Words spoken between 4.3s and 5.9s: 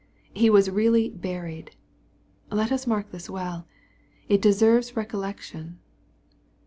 deserves recollection.